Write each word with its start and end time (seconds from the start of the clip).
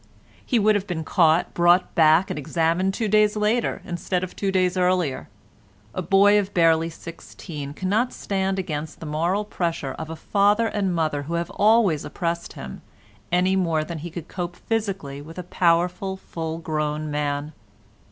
He 0.43 0.57
would 0.57 0.73
have 0.73 0.87
been 0.87 1.03
caught, 1.03 1.53
brought 1.53 1.93
back 1.93 2.31
and 2.31 2.39
examined 2.39 2.91
two 2.95 3.07
days 3.07 3.35
later 3.35 3.83
instead 3.85 4.23
of 4.23 4.35
two 4.35 4.51
days 4.51 4.75
earlier. 4.75 5.29
A 5.93 6.01
boy 6.01 6.39
of 6.39 6.55
barely 6.55 6.89
sixteen 6.89 7.75
cannot 7.75 8.11
stand 8.11 8.57
against 8.57 8.99
the 8.99 9.05
moral 9.05 9.45
pressure 9.45 9.91
of 9.91 10.09
a 10.09 10.15
father 10.15 10.65
and 10.65 10.95
mother 10.95 11.21
who 11.29 11.35
have 11.35 11.51
always 11.51 12.03
oppressed 12.03 12.53
him 12.53 12.81
any 13.31 13.55
more 13.55 13.83
than 13.83 13.99
he 13.99 14.09
can 14.09 14.23
cope 14.23 14.55
physically 14.55 15.21
with 15.21 15.37
a 15.37 15.43
powerful 15.43 16.17
full 16.17 16.57
grown 16.57 17.11
man. 17.11 17.53